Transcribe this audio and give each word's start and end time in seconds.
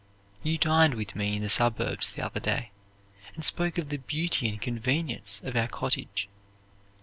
You 0.41 0.57
dined 0.57 0.95
with 0.95 1.15
me 1.15 1.35
in 1.35 1.43
the 1.43 1.49
suburbs 1.51 2.11
the 2.11 2.25
other 2.25 2.39
day, 2.39 2.71
and 3.35 3.45
spoke 3.45 3.77
of 3.77 3.89
the 3.89 3.97
beauty 3.97 4.49
and 4.49 4.59
convenience 4.59 5.39
of 5.43 5.55
our 5.55 5.67
cottage. 5.67 6.27